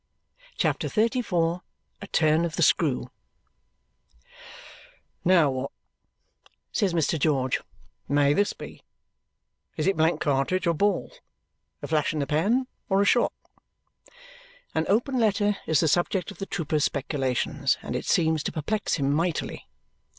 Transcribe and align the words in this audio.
CHAPTER 0.57 0.87
XXXIV 0.87 1.61
A 2.01 2.07
Turn 2.07 2.43
of 2.43 2.55
the 2.55 2.63
Screw 2.63 3.11
"Now, 5.23 5.51
what," 5.51 5.71
says 6.71 6.91
Mr. 6.95 7.19
George, 7.19 7.61
"may 8.09 8.33
this 8.33 8.53
be? 8.53 8.81
Is 9.77 9.85
it 9.85 9.95
blank 9.95 10.19
cartridge 10.19 10.65
or 10.65 10.73
ball? 10.73 11.11
A 11.83 11.87
flash 11.87 12.13
in 12.13 12.17
the 12.19 12.25
pan 12.25 12.65
or 12.89 12.99
a 12.99 13.05
shot?" 13.05 13.31
An 14.73 14.87
open 14.89 15.19
letter 15.19 15.57
is 15.67 15.81
the 15.81 15.87
subject 15.87 16.31
of 16.31 16.39
the 16.39 16.47
trooper's 16.47 16.83
speculations, 16.85 17.77
and 17.83 17.95
it 17.95 18.07
seems 18.07 18.41
to 18.41 18.51
perplex 18.51 18.95
him 18.95 19.13
mightily. 19.13 19.67